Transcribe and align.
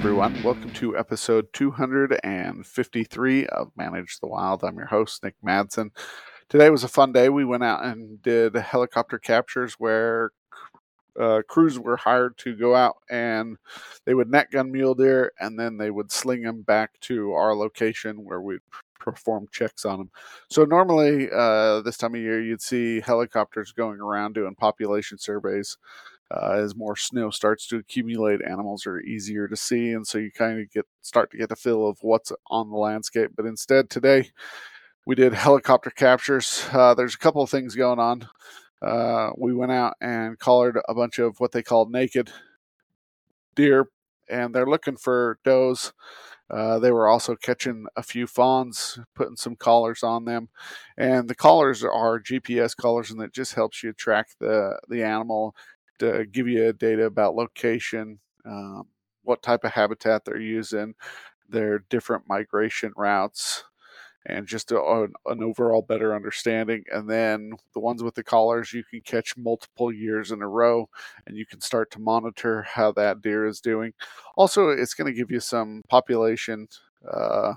everyone. 0.00 0.42
Welcome 0.42 0.72
to 0.72 0.96
episode 0.96 1.52
253 1.52 3.46
of 3.48 3.70
Manage 3.76 4.18
the 4.18 4.28
Wild. 4.28 4.64
I'm 4.64 4.78
your 4.78 4.86
host, 4.86 5.22
Nick 5.22 5.34
Madsen. 5.44 5.90
Today 6.48 6.70
was 6.70 6.82
a 6.82 6.88
fun 6.88 7.12
day. 7.12 7.28
We 7.28 7.44
went 7.44 7.64
out 7.64 7.84
and 7.84 8.22
did 8.22 8.54
helicopter 8.54 9.18
captures 9.18 9.74
where 9.74 10.30
uh, 11.20 11.42
crews 11.46 11.78
were 11.78 11.98
hired 11.98 12.38
to 12.38 12.56
go 12.56 12.74
out 12.74 12.96
and 13.10 13.58
they 14.06 14.14
would 14.14 14.30
net 14.30 14.50
gun 14.50 14.72
mule 14.72 14.94
deer 14.94 15.32
and 15.38 15.60
then 15.60 15.76
they 15.76 15.90
would 15.90 16.10
sling 16.10 16.44
them 16.44 16.62
back 16.62 16.98
to 17.00 17.32
our 17.32 17.54
location 17.54 18.24
where 18.24 18.40
we 18.40 18.56
perform 18.98 19.48
checks 19.52 19.84
on 19.84 19.98
them. 19.98 20.10
So 20.48 20.64
normally 20.64 21.28
uh, 21.30 21.82
this 21.82 21.98
time 21.98 22.14
of 22.14 22.22
year 22.22 22.40
you'd 22.40 22.62
see 22.62 23.02
helicopters 23.02 23.72
going 23.72 24.00
around 24.00 24.32
doing 24.32 24.54
population 24.54 25.18
surveys. 25.18 25.76
Uh, 26.30 26.52
as 26.62 26.76
more 26.76 26.96
snow 26.96 27.30
starts 27.30 27.66
to 27.68 27.76
accumulate, 27.76 28.40
animals 28.42 28.86
are 28.86 29.00
easier 29.00 29.48
to 29.48 29.56
see, 29.56 29.92
and 29.92 30.06
so 30.06 30.18
you 30.18 30.30
kind 30.30 30.60
of 30.60 30.70
get 30.70 30.86
start 31.02 31.30
to 31.30 31.38
get 31.38 31.52
a 31.52 31.56
feel 31.56 31.88
of 31.88 31.98
what's 32.02 32.32
on 32.48 32.70
the 32.70 32.76
landscape. 32.76 33.30
But 33.36 33.46
instead, 33.46 33.90
today 33.90 34.30
we 35.06 35.14
did 35.14 35.34
helicopter 35.34 35.90
captures. 35.90 36.64
Uh, 36.72 36.94
there's 36.94 37.14
a 37.14 37.18
couple 37.18 37.42
of 37.42 37.50
things 37.50 37.74
going 37.74 37.98
on. 37.98 38.28
Uh, 38.82 39.30
we 39.38 39.54
went 39.54 39.72
out 39.72 39.94
and 40.00 40.38
collared 40.38 40.78
a 40.88 40.94
bunch 40.94 41.18
of 41.18 41.40
what 41.40 41.52
they 41.52 41.62
call 41.62 41.88
naked 41.88 42.30
deer, 43.54 43.88
and 44.28 44.54
they're 44.54 44.66
looking 44.66 44.96
for 44.96 45.38
does. 45.44 45.92
Uh, 46.50 46.78
they 46.78 46.92
were 46.92 47.08
also 47.08 47.36
catching 47.36 47.86
a 47.96 48.02
few 48.02 48.26
fawns, 48.26 48.98
putting 49.14 49.36
some 49.36 49.56
collars 49.56 50.02
on 50.02 50.24
them, 50.26 50.48
and 50.98 51.28
the 51.28 51.34
collars 51.34 51.84
are 51.84 52.20
GPS 52.20 52.74
collars, 52.76 53.10
and 53.10 53.22
it 53.22 53.32
just 53.34 53.54
helps 53.54 53.82
you 53.82 53.92
track 53.92 54.28
the 54.40 54.78
the 54.88 55.02
animal 55.04 55.56
to 56.00 56.26
give 56.26 56.48
you 56.48 56.72
data 56.72 57.04
about 57.04 57.34
location, 57.36 58.18
um, 58.44 58.84
what 59.22 59.42
type 59.42 59.64
of 59.64 59.72
habitat 59.72 60.24
they're 60.24 60.40
using, 60.40 60.94
their 61.48 61.80
different 61.90 62.24
migration 62.28 62.92
routes, 62.96 63.64
and 64.26 64.46
just 64.46 64.70
a, 64.70 64.82
an, 64.82 65.12
an 65.26 65.42
overall 65.42 65.82
better 65.82 66.14
understanding. 66.14 66.84
And 66.92 67.08
then 67.08 67.52
the 67.74 67.80
ones 67.80 68.02
with 68.02 68.14
the 68.14 68.22
collars, 68.22 68.72
you 68.72 68.84
can 68.84 69.00
catch 69.00 69.36
multiple 69.36 69.92
years 69.92 70.30
in 70.30 70.42
a 70.42 70.48
row 70.48 70.88
and 71.26 71.36
you 71.36 71.46
can 71.46 71.60
start 71.60 71.90
to 71.92 71.98
monitor 71.98 72.62
how 72.62 72.92
that 72.92 73.22
deer 73.22 73.46
is 73.46 73.60
doing. 73.60 73.92
Also, 74.36 74.68
it's 74.68 74.94
going 74.94 75.10
to 75.10 75.18
give 75.18 75.30
you 75.30 75.40
some 75.40 75.82
population. 75.88 76.68
Uh, 77.10 77.54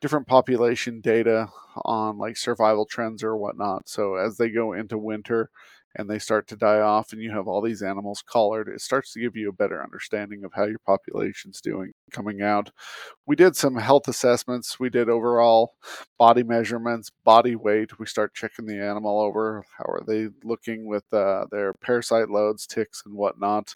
different 0.00 0.26
population 0.26 1.00
data 1.00 1.48
on 1.84 2.18
like 2.18 2.36
survival 2.36 2.86
trends 2.86 3.24
or 3.24 3.36
whatnot. 3.36 3.88
So 3.88 4.14
as 4.14 4.36
they 4.36 4.48
go 4.48 4.72
into 4.72 4.96
winter, 4.98 5.50
and 5.96 6.08
they 6.08 6.18
start 6.18 6.46
to 6.48 6.56
die 6.56 6.80
off 6.80 7.12
and 7.12 7.22
you 7.22 7.30
have 7.30 7.48
all 7.48 7.60
these 7.60 7.82
animals 7.82 8.22
collared, 8.22 8.68
it 8.68 8.80
starts 8.80 9.12
to 9.12 9.20
give 9.20 9.36
you 9.36 9.48
a 9.48 9.52
better 9.52 9.82
understanding 9.82 10.44
of 10.44 10.52
how 10.54 10.64
your 10.64 10.78
population's 10.80 11.60
doing 11.60 11.92
coming 12.12 12.42
out. 12.42 12.70
We 13.26 13.36
did 13.36 13.56
some 13.56 13.76
health 13.76 14.08
assessments. 14.08 14.78
We 14.78 14.90
did 14.90 15.08
overall 15.08 15.74
body 16.18 16.42
measurements, 16.42 17.10
body 17.24 17.56
weight. 17.56 17.98
We 17.98 18.06
start 18.06 18.34
checking 18.34 18.66
the 18.66 18.82
animal 18.82 19.20
over. 19.20 19.64
How 19.76 19.84
are 19.84 20.04
they 20.06 20.28
looking 20.44 20.86
with 20.86 21.04
uh, 21.12 21.46
their 21.50 21.74
parasite 21.74 22.30
loads, 22.30 22.66
ticks, 22.66 23.02
and 23.04 23.14
whatnot? 23.14 23.74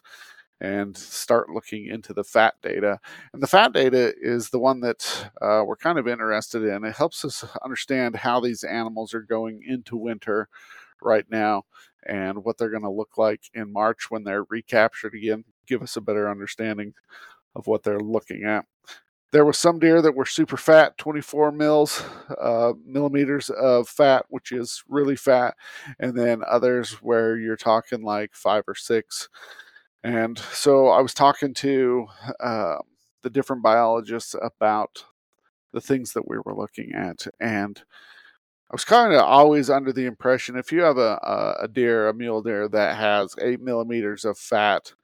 and 0.62 0.96
start 0.96 1.50
looking 1.50 1.86
into 1.86 2.14
the 2.14 2.22
fat 2.22 2.54
data. 2.62 3.00
And 3.32 3.42
the 3.42 3.48
fat 3.48 3.72
data 3.72 4.14
is 4.22 4.48
the 4.48 4.60
one 4.60 4.78
that 4.82 5.28
uh, 5.42 5.64
we're 5.66 5.74
kind 5.74 5.98
of 5.98 6.06
interested 6.06 6.62
in. 6.62 6.84
It 6.84 6.94
helps 6.94 7.24
us 7.24 7.44
understand 7.64 8.14
how 8.14 8.38
these 8.38 8.62
animals 8.62 9.12
are 9.12 9.22
going 9.22 9.62
into 9.66 9.96
winter 9.96 10.48
right 11.04 11.26
now 11.30 11.64
and 12.06 12.44
what 12.44 12.58
they're 12.58 12.70
going 12.70 12.82
to 12.82 12.90
look 12.90 13.18
like 13.18 13.42
in 13.54 13.72
March 13.72 14.10
when 14.10 14.24
they're 14.24 14.44
recaptured 14.44 15.14
again, 15.14 15.44
give 15.66 15.82
us 15.82 15.96
a 15.96 16.00
better 16.00 16.28
understanding 16.28 16.92
of 17.54 17.66
what 17.66 17.82
they're 17.82 18.00
looking 18.00 18.44
at. 18.44 18.64
There 19.30 19.46
was 19.46 19.56
some 19.56 19.78
deer 19.78 20.02
that 20.02 20.14
were 20.14 20.26
super 20.26 20.58
fat, 20.58 20.98
24 20.98 21.52
mils, 21.52 22.04
uh, 22.38 22.74
millimeters 22.84 23.48
of 23.48 23.88
fat, 23.88 24.26
which 24.28 24.52
is 24.52 24.82
really 24.88 25.16
fat, 25.16 25.54
and 25.98 26.16
then 26.16 26.42
others 26.46 26.92
where 27.02 27.36
you're 27.38 27.56
talking 27.56 28.02
like 28.02 28.34
five 28.34 28.64
or 28.68 28.74
six. 28.74 29.28
And 30.04 30.38
so 30.38 30.88
I 30.88 31.00
was 31.00 31.14
talking 31.14 31.54
to 31.54 32.06
uh, 32.40 32.76
the 33.22 33.30
different 33.30 33.62
biologists 33.62 34.34
about 34.42 35.04
the 35.72 35.80
things 35.80 36.12
that 36.12 36.28
we 36.28 36.36
were 36.44 36.54
looking 36.54 36.92
at, 36.94 37.26
and 37.40 37.82
I 38.72 38.74
was 38.74 38.86
kind 38.86 39.12
of 39.12 39.20
always 39.20 39.68
under 39.68 39.92
the 39.92 40.06
impression 40.06 40.56
if 40.56 40.72
you 40.72 40.80
have 40.80 40.96
a, 40.96 41.58
a, 41.60 41.68
deer, 41.68 42.08
a 42.08 42.14
mule 42.14 42.40
deer 42.40 42.68
that 42.68 42.96
has 42.96 43.36
eight 43.38 43.60
millimeters 43.60 44.24
of 44.24 44.38
fat, 44.38 44.94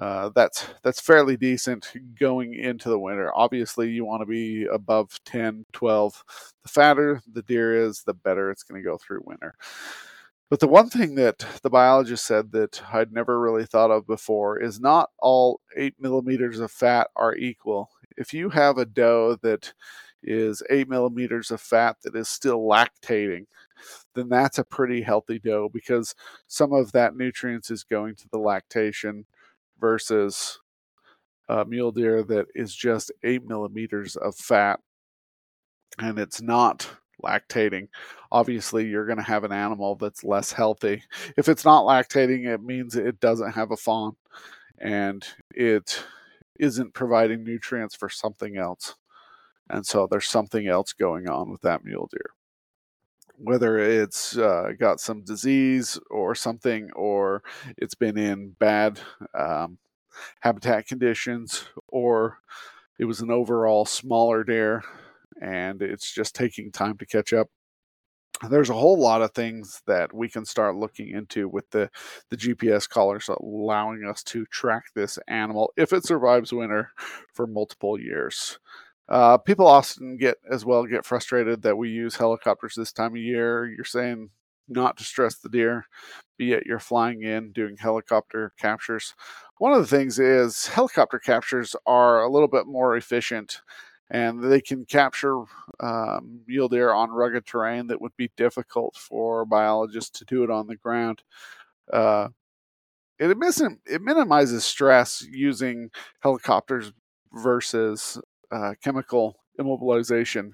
uh, 0.00 0.30
that's 0.34 0.66
that's 0.82 1.00
fairly 1.00 1.36
decent 1.36 1.92
going 2.18 2.54
into 2.54 2.88
the 2.88 2.98
winter. 2.98 3.30
Obviously, 3.36 3.90
you 3.90 4.04
want 4.04 4.22
to 4.22 4.26
be 4.26 4.64
above 4.64 5.20
10, 5.24 5.66
12. 5.72 6.24
The 6.64 6.68
fatter 6.68 7.22
the 7.32 7.42
deer 7.42 7.76
is, 7.76 8.02
the 8.02 8.14
better 8.14 8.50
it's 8.50 8.64
going 8.64 8.82
to 8.82 8.88
go 8.88 8.98
through 8.98 9.22
winter. 9.24 9.54
But 10.48 10.58
the 10.58 10.66
one 10.66 10.90
thing 10.90 11.14
that 11.14 11.46
the 11.62 11.70
biologist 11.70 12.26
said 12.26 12.50
that 12.52 12.82
I'd 12.92 13.12
never 13.12 13.38
really 13.38 13.66
thought 13.66 13.92
of 13.92 14.04
before 14.04 14.58
is 14.58 14.80
not 14.80 15.10
all 15.20 15.60
eight 15.76 15.94
millimeters 16.00 16.58
of 16.58 16.72
fat 16.72 17.08
are 17.14 17.36
equal. 17.36 17.88
If 18.16 18.34
you 18.34 18.48
have 18.48 18.78
a 18.78 18.84
doe 18.84 19.36
that 19.42 19.72
is 20.22 20.62
eight 20.70 20.88
millimeters 20.88 21.50
of 21.50 21.60
fat 21.60 21.96
that 22.02 22.16
is 22.16 22.28
still 22.28 22.60
lactating, 22.60 23.46
then 24.14 24.28
that's 24.28 24.58
a 24.58 24.64
pretty 24.64 25.02
healthy 25.02 25.38
doe 25.38 25.68
because 25.72 26.14
some 26.46 26.72
of 26.72 26.92
that 26.92 27.16
nutrients 27.16 27.70
is 27.70 27.84
going 27.84 28.14
to 28.16 28.28
the 28.30 28.38
lactation 28.38 29.24
versus 29.80 30.60
a 31.48 31.64
mule 31.64 31.92
deer 31.92 32.22
that 32.22 32.46
is 32.54 32.74
just 32.74 33.10
eight 33.24 33.46
millimeters 33.46 34.16
of 34.16 34.34
fat 34.36 34.80
and 35.98 36.18
it's 36.18 36.40
not 36.40 36.88
lactating. 37.24 37.88
Obviously, 38.32 38.86
you're 38.86 39.06
going 39.06 39.18
to 39.18 39.24
have 39.24 39.44
an 39.44 39.52
animal 39.52 39.96
that's 39.96 40.24
less 40.24 40.52
healthy. 40.52 41.02
If 41.36 41.48
it's 41.48 41.64
not 41.64 41.84
lactating, 41.84 42.46
it 42.46 42.62
means 42.62 42.96
it 42.96 43.20
doesn't 43.20 43.52
have 43.52 43.70
a 43.72 43.76
fawn 43.76 44.16
and 44.78 45.26
it 45.54 46.02
isn't 46.58 46.94
providing 46.94 47.44
nutrients 47.44 47.94
for 47.94 48.08
something 48.08 48.56
else. 48.56 48.94
And 49.70 49.86
so 49.86 50.06
there's 50.06 50.28
something 50.28 50.66
else 50.66 50.92
going 50.92 51.28
on 51.28 51.50
with 51.50 51.62
that 51.62 51.84
mule 51.84 52.08
deer. 52.10 52.30
Whether 53.36 53.78
it's 53.78 54.36
uh, 54.36 54.72
got 54.78 55.00
some 55.00 55.22
disease 55.24 55.98
or 56.10 56.34
something, 56.34 56.90
or 56.92 57.42
it's 57.78 57.94
been 57.94 58.18
in 58.18 58.56
bad 58.58 59.00
um, 59.38 59.78
habitat 60.40 60.86
conditions, 60.86 61.64
or 61.88 62.38
it 62.98 63.06
was 63.06 63.20
an 63.20 63.30
overall 63.30 63.86
smaller 63.86 64.44
deer 64.44 64.82
and 65.40 65.82
it's 65.82 66.12
just 66.12 66.34
taking 66.34 66.70
time 66.70 66.98
to 66.98 67.06
catch 67.06 67.32
up 67.32 67.48
there's 68.48 68.70
a 68.70 68.74
whole 68.74 68.98
lot 68.98 69.20
of 69.20 69.32
things 69.32 69.82
that 69.86 70.14
we 70.14 70.28
can 70.28 70.44
start 70.46 70.76
looking 70.76 71.08
into 71.08 71.48
with 71.48 71.68
the 71.70 71.90
the 72.30 72.36
GPS 72.36 72.88
collars 72.88 73.28
allowing 73.28 74.04
us 74.08 74.22
to 74.24 74.46
track 74.46 74.84
this 74.94 75.18
animal 75.28 75.72
if 75.76 75.92
it 75.92 76.04
survives 76.04 76.52
winter 76.52 76.90
for 77.34 77.46
multiple 77.46 78.00
years. 78.00 78.58
Uh, 79.10 79.36
people 79.36 79.66
often 79.66 80.16
get 80.16 80.36
as 80.50 80.64
well 80.64 80.86
get 80.86 81.04
frustrated 81.04 81.62
that 81.62 81.76
we 81.76 81.90
use 81.90 82.16
helicopters 82.16 82.74
this 82.76 82.92
time 82.92 83.12
of 83.12 83.22
year. 83.22 83.66
You're 83.66 83.84
saying 83.84 84.30
not 84.68 84.96
to 84.96 85.04
stress 85.04 85.36
the 85.36 85.48
deer, 85.48 85.84
be 86.38 86.52
it 86.52 86.62
you're 86.64 86.78
flying 86.78 87.22
in 87.22 87.50
doing 87.50 87.76
helicopter 87.76 88.52
captures. 88.56 89.14
One 89.58 89.72
of 89.72 89.80
the 89.80 89.86
things 89.86 90.18
is 90.20 90.68
helicopter 90.68 91.18
captures 91.18 91.74
are 91.86 92.22
a 92.22 92.30
little 92.30 92.48
bit 92.48 92.66
more 92.66 92.96
efficient 92.96 93.60
and 94.10 94.42
they 94.42 94.60
can 94.60 94.84
capture 94.84 95.42
um, 95.80 96.40
mule 96.46 96.68
deer 96.68 96.92
on 96.92 97.10
rugged 97.10 97.46
terrain 97.46 97.88
that 97.88 98.00
would 98.00 98.16
be 98.16 98.30
difficult 98.36 98.96
for 98.96 99.44
biologists 99.44 100.18
to 100.18 100.24
do 100.24 100.44
it 100.44 100.50
on 100.50 100.66
the 100.66 100.76
ground. 100.76 101.22
Uh, 101.92 102.28
it, 103.18 103.36
it 103.86 104.02
minimizes 104.02 104.64
stress 104.64 105.24
using 105.30 105.90
helicopters 106.22 106.92
versus 107.32 108.18
uh, 108.50 108.74
chemical 108.82 109.36
immobilization. 109.58 110.52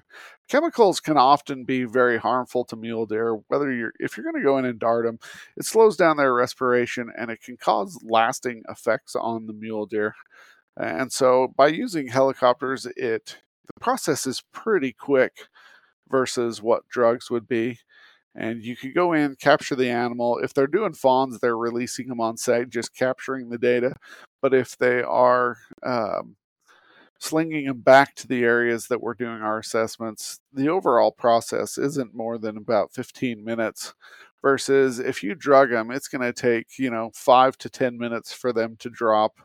Chemicals 0.49 0.99
can 0.99 1.17
often 1.17 1.63
be 1.63 1.83
very 1.85 2.17
harmful 2.17 2.65
to 2.65 2.75
mule 2.75 3.05
deer. 3.05 3.39
Whether 3.47 3.71
you're 3.71 3.93
if 3.99 4.17
you're 4.17 4.23
going 4.23 4.41
to 4.41 4.47
go 4.47 4.57
in 4.57 4.65
and 4.65 4.79
dart 4.79 5.05
them, 5.05 5.19
it 5.55 5.65
slows 5.65 5.97
down 5.97 6.17
their 6.17 6.33
respiration 6.33 7.11
and 7.17 7.31
it 7.31 7.41
can 7.41 7.57
cause 7.57 7.99
lasting 8.03 8.63
effects 8.69 9.15
on 9.15 9.47
the 9.47 9.53
mule 9.53 9.85
deer. 9.85 10.15
And 10.77 11.11
so, 11.11 11.53
by 11.57 11.67
using 11.67 12.07
helicopters, 12.07 12.85
it 12.95 13.37
the 13.65 13.79
process 13.81 14.25
is 14.25 14.43
pretty 14.53 14.93
quick 14.93 15.47
versus 16.09 16.61
what 16.61 16.87
drugs 16.87 17.29
would 17.29 17.47
be. 17.47 17.79
And 18.35 18.63
you 18.63 18.75
can 18.75 18.93
go 18.93 19.13
in, 19.13 19.35
capture 19.35 19.75
the 19.75 19.89
animal. 19.89 20.37
If 20.37 20.53
they're 20.53 20.67
doing 20.67 20.93
fawns, 20.93 21.39
they're 21.39 21.57
releasing 21.57 22.07
them 22.07 22.21
on 22.21 22.37
site, 22.37 22.69
just 22.69 22.95
capturing 22.95 23.49
the 23.49 23.57
data. 23.57 23.95
But 24.41 24.53
if 24.53 24.77
they 24.77 25.01
are 25.01 25.57
um, 25.83 26.36
slinging 27.19 27.65
them 27.65 27.81
back 27.81 28.15
to 28.15 28.27
the 28.27 28.43
areas 28.43 28.87
that 28.87 29.01
we're 29.01 29.13
doing 29.13 29.41
our 29.41 29.59
assessments, 29.59 30.39
the 30.53 30.69
overall 30.69 31.11
process 31.11 31.77
isn't 31.77 32.15
more 32.15 32.37
than 32.37 32.57
about 32.57 32.93
15 32.93 33.43
minutes. 33.43 33.93
Versus 34.43 34.99
if 34.99 35.23
you 35.23 35.33
drug 35.33 35.71
them, 35.71 35.89
it's 35.89 36.07
going 36.07 36.21
to 36.21 36.31
take, 36.31 36.77
you 36.77 36.91
know, 36.91 37.09
five 37.15 37.57
to 37.57 37.69
10 37.69 37.97
minutes 37.97 38.31
for 38.31 38.53
them 38.53 38.77
to 38.79 38.89
drop 38.89 39.39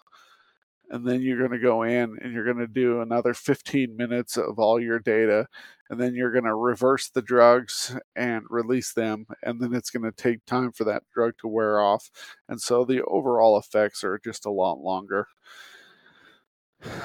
and 0.92 1.06
then 1.06 1.22
you're 1.22 1.38
going 1.38 1.50
to 1.50 1.58
go 1.58 1.82
in 1.82 2.19
and 2.20 2.32
you're 2.32 2.44
going 2.44 2.58
to 2.58 2.66
do 2.66 3.00
another 3.00 3.32
15 3.34 3.96
minutes 3.96 4.36
of 4.36 4.58
all 4.58 4.78
your 4.78 4.98
data 4.98 5.46
and 5.90 5.98
then 6.00 6.14
you're 6.14 6.32
going 6.32 6.44
to 6.44 6.54
reverse 6.54 7.08
the 7.08 7.22
drugs 7.22 7.96
and 8.14 8.44
release 8.50 8.92
them 8.92 9.26
and 9.42 9.60
then 9.60 9.74
it's 9.74 9.90
going 9.90 10.04
to 10.04 10.12
take 10.12 10.44
time 10.44 10.70
for 10.70 10.84
that 10.84 11.02
drug 11.12 11.32
to 11.38 11.48
wear 11.48 11.80
off 11.80 12.10
and 12.48 12.60
so 12.60 12.84
the 12.84 13.02
overall 13.04 13.58
effects 13.58 14.04
are 14.04 14.20
just 14.22 14.46
a 14.46 14.50
lot 14.50 14.78
longer 14.78 15.26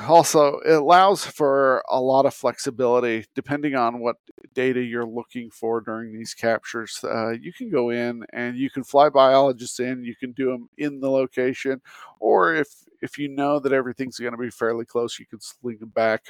also 0.08 0.60
it 0.60 0.74
allows 0.74 1.26
for 1.26 1.84
a 1.90 2.00
lot 2.00 2.26
of 2.26 2.34
flexibility 2.34 3.26
depending 3.36 3.76
on 3.76 4.00
what 4.00 4.16
data 4.54 4.82
you're 4.82 5.06
looking 5.06 5.50
for 5.52 5.82
during 5.82 6.14
these 6.14 6.34
captures. 6.34 7.00
Uh, 7.04 7.32
you 7.32 7.54
can 7.54 7.70
go 7.70 7.90
in 7.90 8.24
and 8.34 8.58
you 8.58 8.70
can 8.70 8.84
fly 8.84 9.10
biologists 9.10 9.80
in 9.80 10.04
you 10.04 10.16
can 10.16 10.32
do 10.32 10.52
them 10.52 10.70
in 10.78 11.00
the 11.00 11.10
location 11.10 11.82
or 12.20 12.56
if 12.56 12.68
if 13.02 13.18
you 13.18 13.28
know 13.28 13.60
that 13.60 13.74
everything's 13.74 14.18
going 14.18 14.32
to 14.32 14.38
be 14.38 14.50
fairly 14.50 14.86
close 14.86 15.20
you 15.20 15.26
can 15.26 15.40
sling 15.40 15.78
them 15.80 15.90
back. 15.90 16.26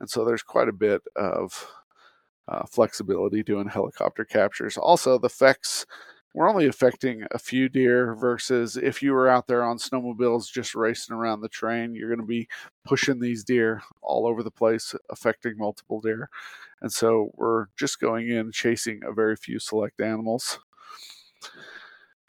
And 0.00 0.08
so 0.08 0.24
there's 0.24 0.42
quite 0.42 0.68
a 0.68 0.72
bit 0.72 1.02
of 1.16 1.66
uh, 2.46 2.64
flexibility 2.70 3.42
doing 3.42 3.68
helicopter 3.68 4.24
captures. 4.24 4.76
Also 4.76 5.18
the 5.18 5.28
FEX 5.28 5.86
we're 6.34 6.50
only 6.50 6.66
affecting 6.66 7.24
a 7.30 7.38
few 7.38 7.68
deer 7.68 8.16
versus 8.16 8.76
if 8.76 9.00
you 9.00 9.12
were 9.12 9.28
out 9.28 9.46
there 9.46 9.62
on 9.62 9.78
snowmobiles 9.78 10.50
just 10.50 10.74
racing 10.74 11.14
around 11.14 11.40
the 11.40 11.48
train, 11.48 11.94
you're 11.94 12.08
going 12.08 12.20
to 12.20 12.26
be 12.26 12.48
pushing 12.84 13.20
these 13.20 13.44
deer 13.44 13.82
all 14.02 14.26
over 14.26 14.42
the 14.42 14.50
place, 14.50 14.96
affecting 15.10 15.56
multiple 15.56 16.00
deer. 16.00 16.28
And 16.82 16.92
so 16.92 17.30
we're 17.34 17.66
just 17.76 18.00
going 18.00 18.28
in 18.28 18.50
chasing 18.50 19.00
a 19.06 19.12
very 19.12 19.36
few 19.36 19.60
select 19.60 20.00
animals. 20.00 20.58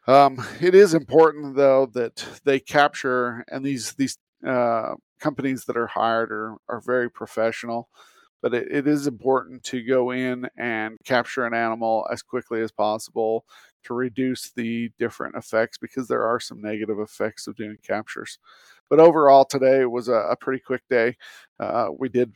Um, 0.07 0.45
it 0.61 0.75
is 0.75 0.93
important 0.93 1.55
though 1.55 1.87
that 1.87 2.23
they 2.43 2.59
capture 2.59 3.43
and 3.47 3.65
these 3.65 3.93
these 3.93 4.19
uh, 4.47 4.93
companies 5.19 5.65
that 5.65 5.77
are 5.77 5.87
hired 5.87 6.31
are, 6.31 6.57
are 6.69 6.79
very 6.79 7.09
professional 7.09 7.89
but 8.45 8.53
it, 8.53 8.67
it 8.69 8.87
is 8.87 9.07
important 9.07 9.63
to 9.63 9.81
go 9.81 10.11
in 10.11 10.47
and 10.55 10.99
capture 11.03 11.47
an 11.47 11.55
animal 11.55 12.07
as 12.11 12.21
quickly 12.21 12.61
as 12.61 12.71
possible 12.71 13.43
to 13.83 13.95
reduce 13.95 14.51
the 14.51 14.91
different 14.99 15.35
effects 15.35 15.79
because 15.79 16.07
there 16.07 16.21
are 16.21 16.39
some 16.39 16.61
negative 16.61 16.99
effects 16.99 17.47
of 17.47 17.55
doing 17.55 17.75
captures. 17.81 18.37
But 18.87 18.99
overall, 18.99 19.45
today 19.45 19.83
was 19.85 20.09
a, 20.09 20.27
a 20.29 20.35
pretty 20.35 20.61
quick 20.63 20.83
day. 20.91 21.17
Uh, 21.59 21.87
we 21.97 22.07
did, 22.07 22.33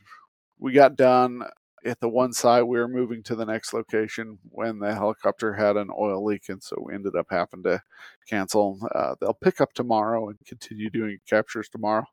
we 0.58 0.72
got 0.72 0.96
done 0.96 1.44
at 1.84 2.00
the 2.00 2.08
one 2.08 2.32
side. 2.32 2.64
We 2.64 2.80
were 2.80 2.88
moving 2.88 3.22
to 3.22 3.36
the 3.36 3.46
next 3.46 3.72
location 3.72 4.36
when 4.48 4.80
the 4.80 4.92
helicopter 4.92 5.54
had 5.54 5.76
an 5.76 5.90
oil 5.96 6.24
leak, 6.24 6.48
and 6.48 6.60
so 6.60 6.74
we 6.84 6.92
ended 6.92 7.14
up 7.14 7.28
having 7.30 7.62
to 7.62 7.80
cancel. 8.28 8.80
Uh, 8.96 9.14
they'll 9.20 9.32
pick 9.32 9.60
up 9.60 9.74
tomorrow 9.74 10.28
and 10.28 10.38
continue 10.44 10.90
doing 10.90 11.18
captures 11.28 11.68
tomorrow. 11.68 12.06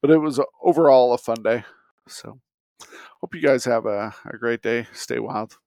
But 0.00 0.10
it 0.10 0.16
was 0.16 0.40
overall 0.62 1.12
a 1.12 1.18
fun 1.18 1.42
day. 1.42 1.64
So. 2.08 2.40
Hope 3.20 3.34
you 3.34 3.40
guys 3.40 3.64
have 3.64 3.86
a, 3.86 4.14
a 4.26 4.36
great 4.38 4.62
day. 4.62 4.86
Stay 4.92 5.18
wild. 5.18 5.58